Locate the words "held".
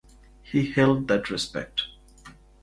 0.71-1.07